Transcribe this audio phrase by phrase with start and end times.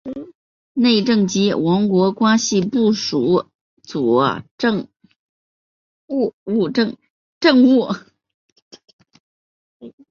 [0.73, 3.45] 内政及王国关系部辅
[3.83, 4.87] 佐政
[6.07, 6.33] 务。